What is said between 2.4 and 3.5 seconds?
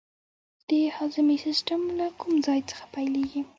ځای څخه پیلیږي